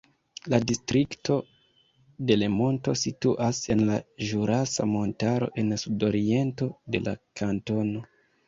[0.51, 1.35] La Distrikto
[2.31, 3.99] Delemonto situas en la
[4.31, 8.07] Ĵurasa Montaro en sudoriento de la kantono.